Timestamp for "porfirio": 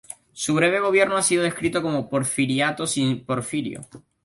3.23-3.81